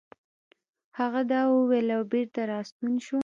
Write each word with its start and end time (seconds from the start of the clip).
هغه 0.99 1.21
دا 1.31 1.41
وويل 1.53 1.87
او 1.97 2.01
بېرته 2.11 2.41
راستون 2.51 2.93
شو. 3.05 3.17